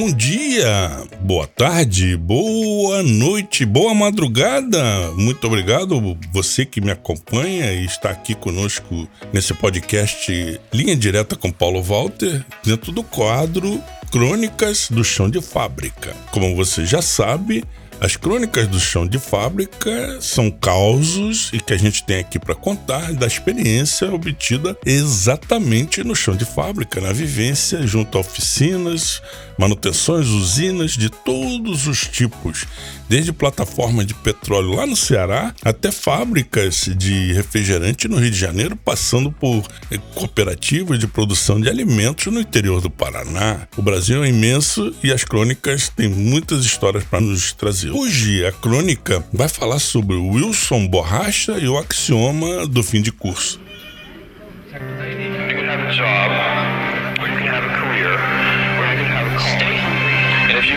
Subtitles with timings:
[0.00, 5.12] Bom dia, boa tarde, boa noite, boa madrugada.
[5.12, 11.52] Muito obrigado você que me acompanha e está aqui conosco nesse podcast Linha Direta com
[11.52, 13.78] Paulo Walter, dentro do quadro
[14.10, 16.16] Crônicas do Chão de Fábrica.
[16.32, 17.62] Como você já sabe,
[18.00, 22.54] as crônicas do chão de fábrica são causos e que a gente tem aqui para
[22.54, 29.20] contar da experiência obtida exatamente no chão de fábrica, na vivência junto a oficinas,
[29.58, 32.66] manutenções, usinas de todos os tipos,
[33.10, 38.76] desde plataforma de petróleo lá no Ceará até fábricas de refrigerante no Rio de Janeiro,
[38.76, 43.66] passando por eh, cooperativas de produção de alimentos no interior do Paraná.
[43.76, 47.90] O Brasil é imenso e as crônicas têm muitas histórias para nos trazer.
[47.90, 53.10] Hoje a crônica vai falar sobre o Wilson Borracha e o axioma do fim de
[53.10, 53.60] curso.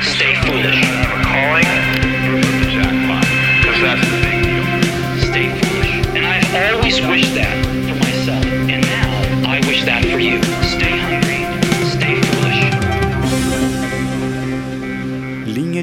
[0.01, 0.92] Stay foolish.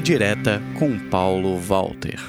[0.01, 2.19] Direta com Paulo Walter.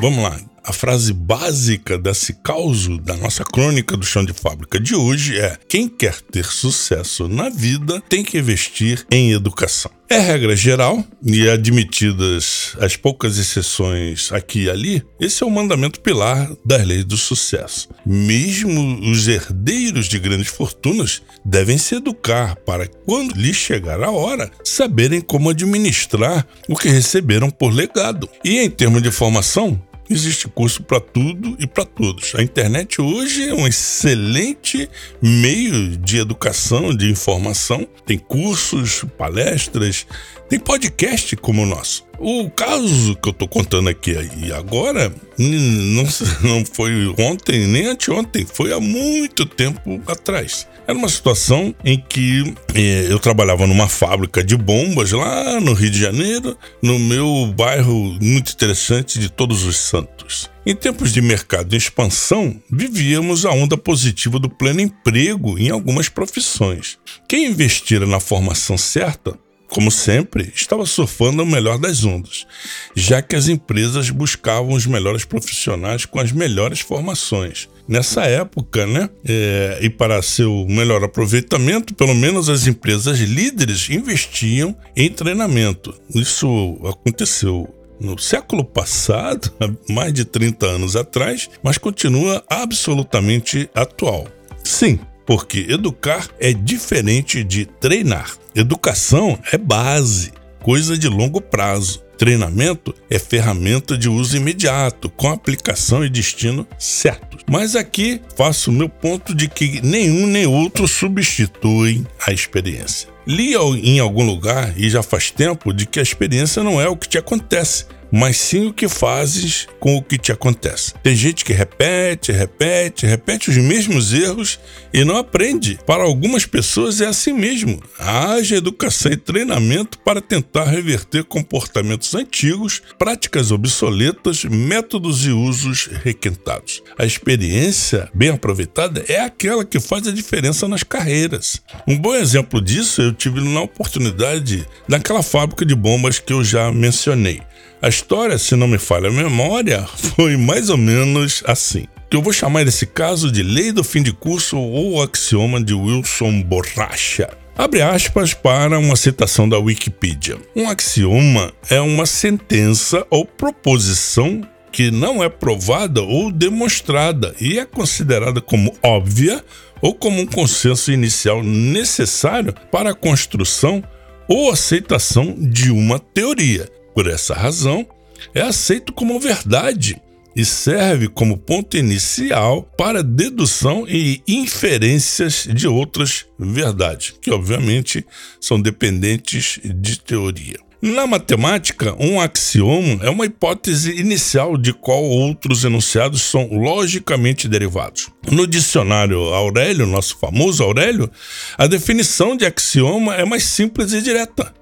[0.00, 0.51] Vamos lá.
[0.64, 5.58] A frase básica desse causo da nossa crônica do chão de fábrica de hoje é:
[5.68, 9.90] quem quer ter sucesso na vida tem que investir em educação.
[10.08, 16.00] É regra geral e admitidas as poucas exceções aqui e ali, esse é o mandamento
[16.00, 17.88] pilar das leis do sucesso.
[18.06, 24.50] Mesmo os herdeiros de grandes fortunas devem se educar para, quando lhes chegar a hora,
[24.62, 28.28] saberem como administrar o que receberam por legado.
[28.44, 29.80] E em termos de formação,
[30.12, 32.34] Existe curso para tudo e para todos.
[32.34, 34.86] A internet hoje é um excelente
[35.22, 37.88] meio de educação, de informação.
[38.04, 40.06] Tem cursos, palestras,
[40.52, 42.04] tem podcast como o nosso.
[42.18, 46.04] O caso que eu tô contando aqui e agora não,
[46.46, 50.68] não foi ontem nem anteontem, foi há muito tempo atrás.
[50.86, 55.88] Era uma situação em que eh, eu trabalhava numa fábrica de bombas lá no Rio
[55.88, 60.50] de Janeiro, no meu bairro muito interessante de Todos os Santos.
[60.66, 66.10] Em tempos de mercado em expansão, vivíamos a onda positiva do pleno emprego em algumas
[66.10, 66.98] profissões.
[67.26, 69.34] Quem investira na formação certa
[69.72, 72.46] como sempre, estava surfando o melhor das ondas,
[72.94, 77.70] já que as empresas buscavam os melhores profissionais com as melhores formações.
[77.88, 84.76] Nessa época, né, é, e para seu melhor aproveitamento, pelo menos as empresas líderes investiam
[84.94, 85.94] em treinamento.
[86.14, 87.66] Isso aconteceu
[87.98, 89.50] no século passado,
[89.88, 94.28] mais de 30 anos atrás, mas continua absolutamente atual.
[94.62, 98.41] Sim, porque educar é diferente de treinar.
[98.54, 100.30] Educação é base,
[100.62, 102.02] coisa de longo prazo.
[102.18, 107.40] Treinamento é ferramenta de uso imediato, com aplicação e destino certos.
[107.50, 113.08] Mas aqui faço o meu ponto de que nenhum nem outro substituem a experiência.
[113.26, 116.96] Li em algum lugar, e já faz tempo, de que a experiência não é o
[116.96, 120.92] que te acontece, mas sim o que fazes com o que te acontece.
[121.02, 124.60] Tem gente que repete, repete, repete os mesmos erros
[124.92, 125.78] e não aprende.
[125.86, 127.82] Para algumas pessoas é assim mesmo.
[127.98, 136.82] Haja educação e treinamento para tentar reverter comportamentos antigos, práticas obsoletas, métodos e usos requentados.
[136.98, 141.62] A experiência bem aproveitada é aquela que faz a diferença nas carreiras.
[141.88, 146.70] Um bom exemplo disso eu tive na oportunidade naquela fábrica de bombas que eu já
[146.70, 147.40] mencionei.
[147.82, 149.84] A história, se não me falha a memória,
[150.14, 151.84] foi mais ou menos assim.
[152.12, 156.42] Eu vou chamar esse caso de lei do fim de curso ou axioma de Wilson
[156.42, 157.30] Borracha.
[157.58, 160.38] Abre aspas para uma citação da Wikipedia.
[160.54, 167.64] Um axioma é uma sentença ou proposição que não é provada ou demonstrada e é
[167.64, 169.44] considerada como óbvia
[169.80, 173.82] ou como um consenso inicial necessário para a construção
[174.28, 177.86] ou aceitação de uma teoria, por essa razão,
[178.34, 180.00] é aceito como verdade
[180.34, 188.04] e serve como ponto inicial para dedução e inferências de outras verdades, que obviamente
[188.40, 190.58] são dependentes de teoria.
[190.80, 198.08] Na matemática, um axioma é uma hipótese inicial de qual outros enunciados são logicamente derivados.
[198.28, 201.08] No dicionário Aurélio, nosso famoso Aurélio,
[201.56, 204.52] a definição de axioma é mais simples e direta.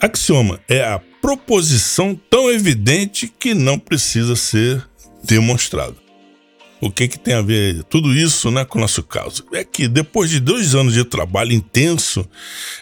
[0.00, 4.86] Axioma é a proposição tão evidente que não precisa ser
[5.24, 6.05] demonstrado.
[6.78, 9.44] O que, que tem a ver tudo isso né, com o nosso caso?
[9.52, 12.28] É que depois de dois anos de trabalho intenso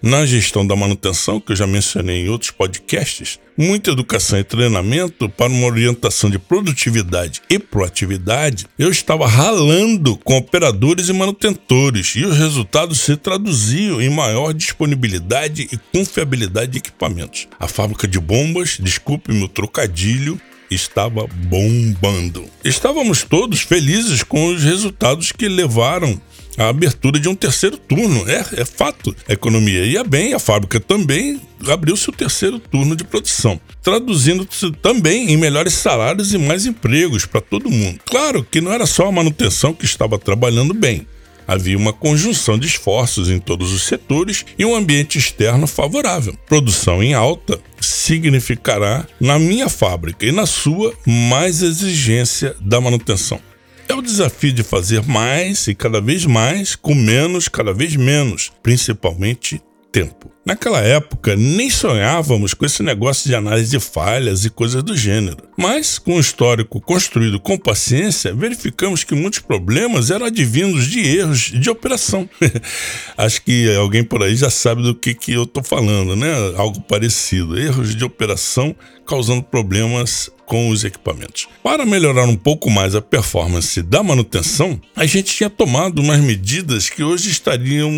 [0.02, 5.28] na gestão da manutenção, que eu já mencionei em outros podcasts, muita educação e treinamento
[5.28, 12.24] para uma orientação de produtividade e proatividade, eu estava ralando com operadores e manutentores e
[12.24, 17.46] os resultados se traduziam em maior disponibilidade e confiabilidade de equipamentos.
[17.60, 20.40] A fábrica de bombas, desculpe-me o trocadilho,
[20.70, 22.44] estava bombando.
[22.64, 26.20] Estávamos todos felizes com os resultados que levaram
[26.56, 28.28] à abertura de um terceiro turno.
[28.28, 29.14] É, é fato.
[29.28, 35.32] A economia ia bem, a fábrica também abriu seu terceiro turno de produção, traduzindo-se também
[35.32, 38.00] em melhores salários e mais empregos para todo mundo.
[38.04, 41.06] Claro que não era só a manutenção que estava trabalhando bem.
[41.46, 46.34] Havia uma conjunção de esforços em todos os setores e um ambiente externo favorável.
[46.46, 53.40] Produção em alta significará, na minha fábrica e na sua, mais exigência da manutenção.
[53.88, 58.50] É o desafio de fazer mais e cada vez mais com menos, cada vez menos,
[58.62, 59.60] principalmente
[59.92, 60.33] tempo.
[60.44, 65.38] Naquela época, nem sonhávamos com esse negócio de análise de falhas e coisas do gênero.
[65.56, 71.50] Mas, com o histórico construído com paciência, verificamos que muitos problemas eram advindos de erros
[71.50, 72.28] de operação.
[73.16, 76.30] Acho que alguém por aí já sabe do que, que eu estou falando, né?
[76.56, 77.58] Algo parecido.
[77.58, 78.76] Erros de operação
[79.06, 81.48] causando problemas com os equipamentos.
[81.62, 86.90] Para melhorar um pouco mais a performance da manutenção, a gente tinha tomado umas medidas
[86.90, 87.90] que hoje estariam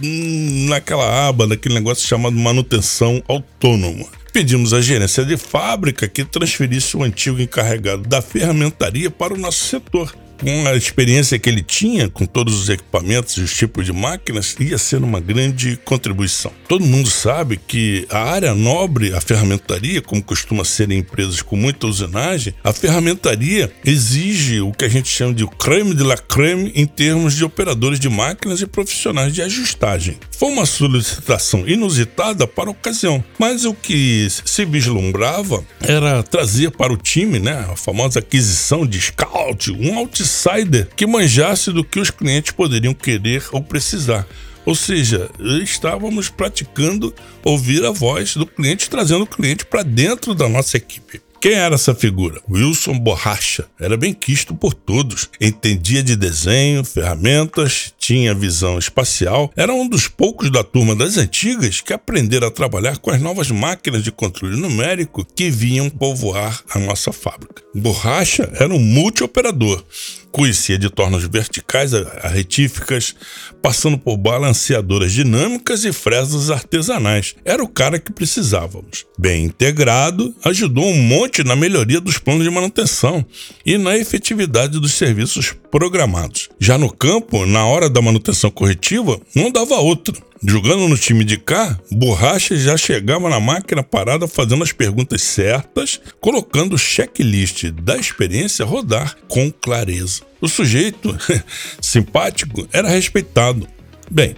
[0.00, 4.06] naquela aba, naquele negócio chamado manutenção autônoma.
[4.32, 9.64] Pedimos à gerência de fábrica que transferisse o antigo encarregado da ferramentaria para o nosso
[9.64, 13.92] setor com a experiência que ele tinha com todos os equipamentos e os tipos de
[13.92, 16.52] máquinas, ia ser uma grande contribuição.
[16.66, 21.56] Todo mundo sabe que a área nobre, a ferramentaria, como costuma ser em empresas com
[21.56, 26.72] muita usinagem, a ferramentaria exige o que a gente chama de creme de la creme
[26.74, 30.16] em termos de operadores de máquinas e profissionais de ajustagem.
[30.36, 36.92] Foi uma solicitação inusitada para a ocasião, mas o que se vislumbrava era trazer para
[36.92, 39.98] o time, né, a famosa aquisição de scout, um
[40.32, 44.26] outsider que manjasse do que os clientes poderiam querer ou precisar.
[44.64, 45.28] Ou seja,
[45.62, 47.14] estávamos praticando
[47.44, 51.20] ouvir a voz do cliente, trazendo o cliente para dentro da nossa equipe.
[51.42, 52.40] Quem era essa figura?
[52.48, 53.66] Wilson Borracha.
[53.80, 55.28] Era bem quisto por todos.
[55.40, 59.50] Entendia de desenho, ferramentas, tinha visão espacial.
[59.56, 63.50] Era um dos poucos da turma das antigas que aprenderam a trabalhar com as novas
[63.50, 67.60] máquinas de controle numérico que vinham povoar a nossa fábrica.
[67.74, 69.84] Borracha era um multioperador
[70.32, 73.14] conhecia de tornos verticais a retíficas,
[73.60, 77.36] passando por balanceadoras dinâmicas e fresas artesanais.
[77.44, 79.06] Era o cara que precisávamos.
[79.18, 83.24] Bem integrado, ajudou um monte na melhoria dos planos de manutenção
[83.64, 86.50] e na efetividade dos serviços programados.
[86.60, 90.14] Já no campo, na hora da manutenção corretiva, não dava outra.
[90.44, 96.00] Jogando no time de cá, Borracha já chegava na máquina parada fazendo as perguntas certas,
[96.20, 100.22] colocando o checklist da experiência rodar com clareza.
[100.40, 101.16] O sujeito,
[101.80, 103.68] simpático, era respeitado.
[104.10, 104.34] Bem,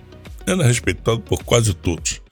[0.46, 2.23] era respeitado por quase todos.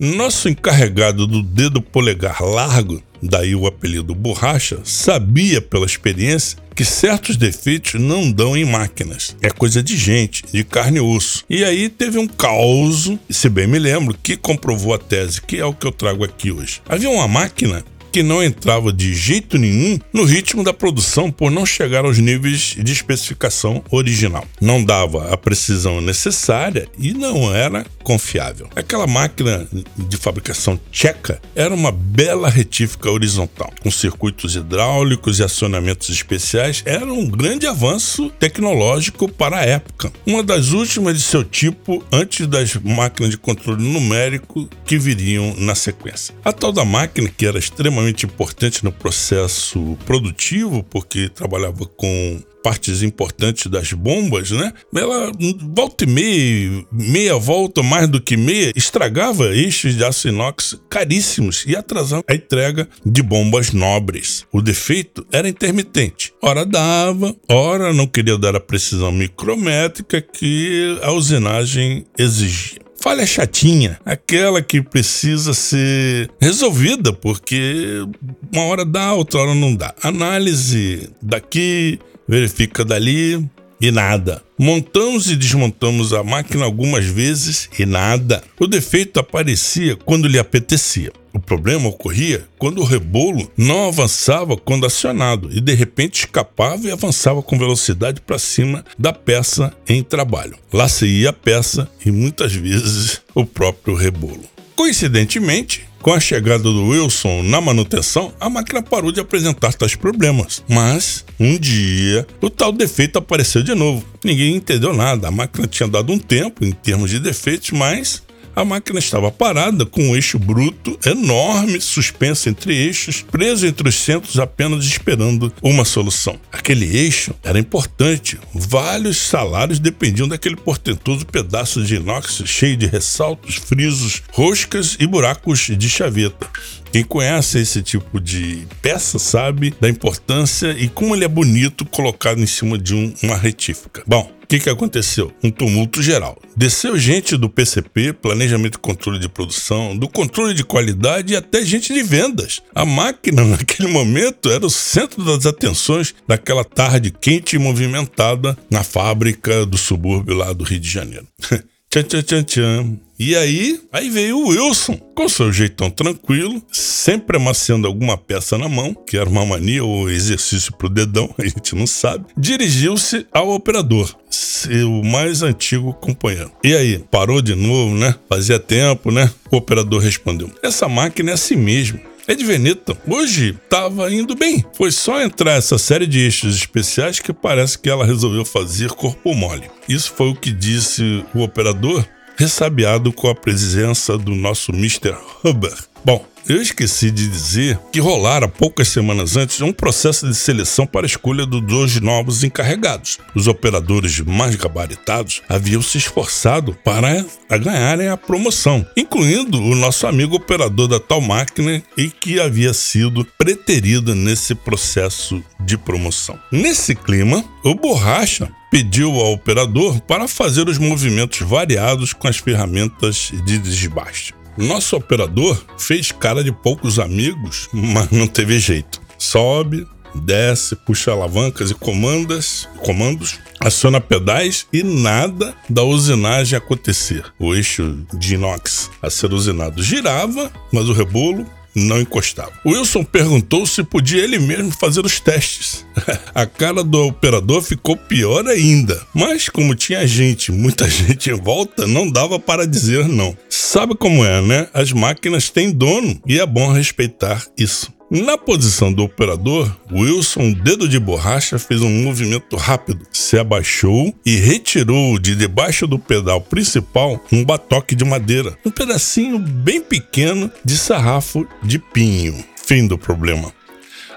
[0.00, 7.36] Nosso encarregado do dedo polegar largo, daí o apelido borracha, sabia pela experiência que certos
[7.36, 9.36] defeitos não dão em máquinas.
[9.40, 11.44] É coisa de gente, de carne e osso.
[11.48, 15.64] E aí teve um caos, se bem me lembro, que comprovou a tese, que é
[15.64, 16.82] o que eu trago aqui hoje.
[16.88, 17.84] Havia uma máquina
[18.14, 22.76] que não entrava de jeito nenhum no ritmo da produção por não chegar aos níveis
[22.78, 24.46] de especificação original.
[24.60, 28.68] Não dava a precisão necessária e não era confiável.
[28.76, 36.10] Aquela máquina de fabricação tcheca era uma bela retífica horizontal, com circuitos hidráulicos e acionamentos
[36.10, 36.82] especiais.
[36.84, 40.12] Era um grande avanço tecnológico para a época.
[40.26, 45.74] Uma das últimas de seu tipo antes das máquinas de controle numérico que viriam na
[45.74, 46.34] sequência.
[46.44, 53.02] A tal da máquina, que era extremamente importante no processo produtivo, porque trabalhava com partes
[53.02, 54.72] importantes das bombas, né?
[54.96, 55.30] Ela
[55.76, 61.66] volta e meia, meia volta mais do que meia, estragava eixos de aço inox caríssimos
[61.66, 64.46] e atrasava a entrega de bombas nobres.
[64.50, 66.32] O defeito era intermitente.
[66.40, 74.00] Ora dava, ora não queria dar a precisão micrométrica que a usinagem exigia falha chatinha,
[74.02, 78.02] aquela que precisa ser resolvida, porque
[78.50, 79.94] uma hora dá, outra hora não dá.
[80.02, 83.44] Análise daqui, verifica dali,
[83.80, 84.42] e nada.
[84.58, 88.42] Montamos e desmontamos a máquina algumas vezes e nada.
[88.58, 91.12] O defeito aparecia quando lhe apetecia.
[91.34, 96.92] O problema ocorria quando o rebolo não avançava quando acionado e de repente escapava e
[96.92, 100.56] avançava com velocidade para cima da peça em trabalho.
[100.72, 104.44] Lá se ia a peça e muitas vezes o próprio rebolo.
[104.76, 110.62] Coincidentemente, com a chegada do Wilson na manutenção, a máquina parou de apresentar tais problemas.
[110.68, 114.04] Mas, um dia, o tal defeito apareceu de novo.
[114.22, 115.28] Ninguém entendeu nada.
[115.28, 118.22] A máquina tinha dado um tempo em termos de defeitos, mas
[118.54, 123.94] a máquina estava parada com um eixo bruto enorme, suspenso entre eixos, preso entre os
[123.94, 126.38] centros apenas esperando uma solução.
[126.52, 128.38] Aquele eixo era importante.
[128.52, 135.70] Vários salários dependiam daquele portentoso pedaço de inox cheio de ressaltos, frisos, roscas e buracos
[135.76, 136.48] de chaveta.
[136.94, 142.40] Quem conhece esse tipo de peça sabe da importância e como ele é bonito colocado
[142.40, 144.04] em cima de um, uma retífica.
[144.06, 145.32] Bom, o que, que aconteceu?
[145.42, 146.40] Um tumulto geral.
[146.56, 151.64] Desceu gente do PCP, Planejamento e Controle de Produção, do controle de qualidade e até
[151.64, 152.62] gente de vendas.
[152.72, 158.84] A máquina, naquele momento, era o centro das atenções daquela tarde quente e movimentada na
[158.84, 161.26] fábrica do subúrbio lá do Rio de Janeiro.
[161.90, 162.98] tchan, tchan, tchan, tchan.
[163.16, 168.68] E aí, aí veio o Wilson, com seu jeitão tranquilo, sempre amassando alguma peça na
[168.68, 172.26] mão, que era uma mania ou exercício pro dedão, a gente não sabe.
[172.36, 176.50] Dirigiu-se ao operador, seu mais antigo companheiro.
[176.64, 178.16] E aí, parou de novo, né?
[178.28, 179.30] Fazia tempo, né?
[179.48, 182.00] O operador respondeu: Essa máquina é assim mesmo.
[182.26, 182.96] É de Veneta.
[183.06, 184.64] Hoje estava indo bem.
[184.72, 189.34] Foi só entrar essa série de eixos especiais que parece que ela resolveu fazer corpo
[189.34, 189.70] mole.
[189.86, 192.02] Isso foi o que disse o operador
[192.36, 195.14] ressabiado com a presença do nosso Mr.
[195.42, 195.74] Huber.
[196.04, 201.06] Bom, eu esqueci de dizer que rolara poucas semanas antes um processo de seleção para
[201.06, 203.18] a escolha dos dois novos encarregados.
[203.34, 210.36] Os operadores mais gabaritados haviam se esforçado para ganharem a promoção, incluindo o nosso amigo
[210.36, 216.38] operador da tal máquina e que havia sido preterido nesse processo de promoção.
[216.52, 223.30] Nesse clima, o Borracha pediu ao operador para fazer os movimentos variados com as ferramentas
[223.44, 224.34] de desbaste.
[224.58, 229.00] Nosso operador fez cara de poucos amigos, mas não teve jeito.
[229.16, 237.22] Sobe, desce, puxa alavancas e comandas, comandos, aciona pedais e nada da usinagem acontecer.
[237.38, 242.52] O eixo de inox a ser usinado girava, mas o rebolo não encostava.
[242.64, 245.84] Wilson perguntou se podia ele mesmo fazer os testes.
[246.34, 251.86] A cara do operador ficou pior ainda, mas como tinha gente, muita gente em volta,
[251.86, 253.36] não dava para dizer não.
[253.48, 254.68] Sabe como é, né?
[254.72, 257.92] As máquinas têm dono e é bom respeitar isso.
[258.14, 264.36] Na posição do operador, Wilson, dedo de borracha, fez um movimento rápido, se abaixou e
[264.36, 270.78] retirou de debaixo do pedal principal um batoque de madeira, um pedacinho bem pequeno de
[270.78, 272.44] sarrafo de pinho.
[272.64, 273.52] Fim do problema.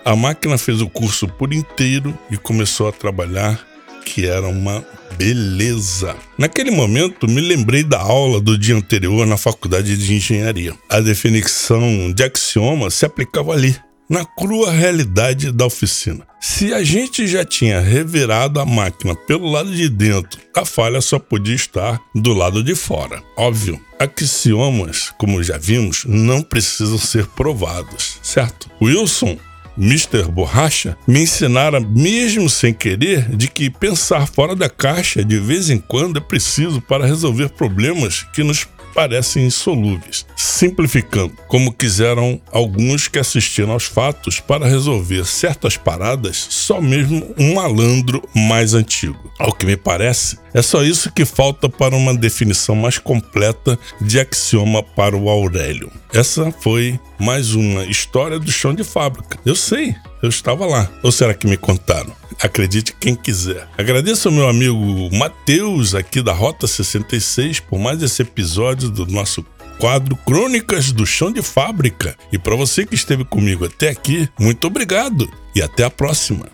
[0.05, 3.59] A máquina fez o curso por inteiro e começou a trabalhar,
[4.05, 4.85] que era uma
[5.17, 6.15] beleza.
[6.37, 10.75] Naquele momento, me lembrei da aula do dia anterior na faculdade de engenharia.
[10.87, 13.75] A definição de axioma se aplicava ali
[14.09, 16.25] na crua realidade da oficina.
[16.39, 21.19] Se a gente já tinha revirado a máquina pelo lado de dentro, a falha só
[21.19, 23.21] podia estar do lado de fora.
[23.35, 28.69] Óbvio, axiomas, como já vimos, não precisam ser provados, certo?
[28.81, 29.37] Wilson
[29.77, 30.23] Mr.
[30.23, 35.77] Borracha me ensinara, mesmo sem querer, de que pensar fora da caixa de vez em
[35.77, 38.67] quando é preciso para resolver problemas que nos
[38.97, 46.81] parecem insolúveis, simplificando, como quiseram alguns que assistiram aos fatos para resolver certas paradas só
[46.81, 49.31] mesmo um malandro mais antigo.
[49.37, 54.19] Ao que me parece, é só isso que falta para uma definição mais completa de
[54.19, 55.91] axioma para o Aurélio.
[56.11, 59.37] Essa foi mais uma história do chão de fábrica.
[59.45, 59.93] Eu sei,
[60.23, 60.89] eu estava lá.
[61.03, 62.15] Ou será que me contaram?
[62.41, 63.67] Acredite quem quiser.
[63.77, 69.43] Agradeço ao meu amigo Matheus, aqui da Rota 66, por mais esse episódio do nosso
[69.77, 72.15] quadro Crônicas do Chão de Fábrica.
[72.31, 76.47] E para você que esteve comigo até aqui, muito obrigado e até a próxima.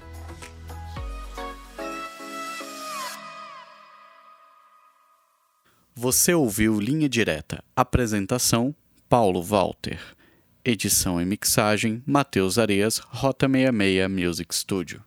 [5.96, 7.63] Você ouviu Linha Direta.
[7.75, 8.74] Apresentação:
[9.08, 10.00] Paulo Walter.
[10.65, 15.03] Edição e mixagem: Matheus Areias, Rota 66 Music Studio.